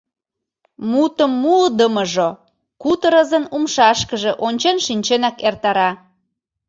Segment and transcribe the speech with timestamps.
[0.91, 2.29] Мутым муыдымыжо
[2.81, 5.89] кутырызын умшашкыже ончен шинченак эртара.